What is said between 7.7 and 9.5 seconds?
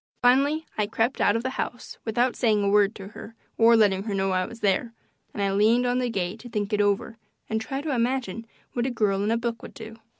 to imagine what a girl in a